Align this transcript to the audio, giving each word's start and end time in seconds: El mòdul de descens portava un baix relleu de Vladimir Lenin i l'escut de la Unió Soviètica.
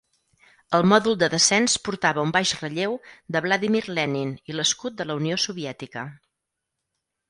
El 0.77 0.85
mòdul 0.93 1.17
de 1.23 1.29
descens 1.33 1.75
portava 1.89 2.25
un 2.29 2.33
baix 2.39 2.55
relleu 2.63 2.97
de 3.37 3.45
Vladimir 3.49 3.85
Lenin 3.95 4.35
i 4.53 4.59
l'escut 4.59 5.01
de 5.03 5.11
la 5.11 5.23
Unió 5.23 5.43
Soviètica. 5.49 6.11